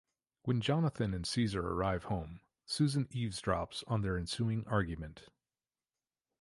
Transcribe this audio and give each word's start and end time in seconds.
When 0.45 0.61
Jonathan 0.61 1.13
and 1.13 1.27
Caesar 1.27 1.61
arrive 1.61 2.05
home, 2.05 2.39
Susan 2.65 3.05
eavesdrops 3.11 3.83
on 3.85 4.01
their 4.01 4.17
ensuing 4.17 4.65
argument. 4.65 5.27